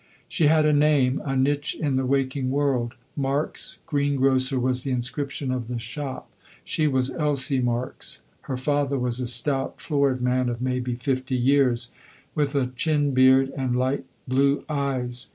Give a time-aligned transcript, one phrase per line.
[0.27, 2.95] She had a name, a niche in the waking world.
[3.15, 6.27] Marks, Greengrocer, was the inscription of the shop.
[6.63, 8.23] She was Elsie Marks.
[8.49, 11.91] Her father was a stout, florid man of maybe fifty years,
[12.33, 15.27] with a chin beard and light blue eyes.